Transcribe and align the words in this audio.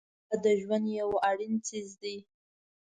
باد 0.29 0.39
د 0.45 0.47
ژوند 0.61 0.85
یو 1.01 1.09
اړین 1.29 1.53
جز 1.67 1.89
دی 2.01 2.17